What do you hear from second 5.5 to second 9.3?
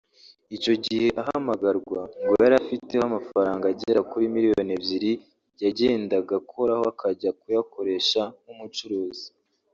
yagendaga akoraho akajya kuyakoresha nk’umucuruzi